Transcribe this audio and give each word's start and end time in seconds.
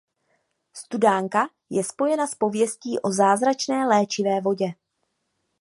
Studánka 0.73 1.49
je 1.69 1.83
spojena 1.83 2.27
s 2.27 2.35
pověstí 2.35 2.99
o 2.99 3.11
zázračné 3.11 3.87
léčivé 3.87 4.41
vodě. 4.41 4.65